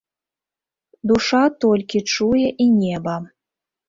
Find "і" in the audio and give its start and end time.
2.65-2.67